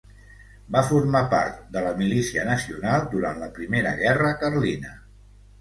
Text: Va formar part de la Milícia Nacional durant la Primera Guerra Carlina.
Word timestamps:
Va 0.75 0.81
formar 0.91 1.21
part 1.33 1.59
de 1.75 1.83
la 1.89 1.93
Milícia 2.01 2.45
Nacional 2.49 3.05
durant 3.15 3.41
la 3.45 3.53
Primera 3.59 3.93
Guerra 4.01 4.33
Carlina. 4.45 4.99